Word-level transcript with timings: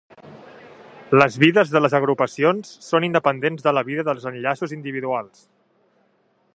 Les 1.21 1.35
vides 1.43 1.73
de 1.75 1.81
les 1.85 1.95
agrupacions 1.99 2.71
són 2.87 3.07
independents 3.11 3.67
de 3.69 3.77
la 3.79 3.85
vida 3.91 4.09
dels 4.09 4.27
enllaços 4.33 4.75
individuals. 4.81 5.45